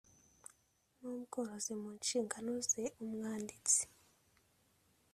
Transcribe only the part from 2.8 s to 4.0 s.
umwanditsi